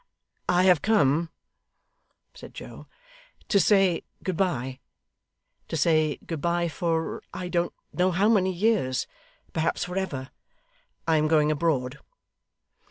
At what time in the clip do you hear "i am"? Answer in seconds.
11.07-11.27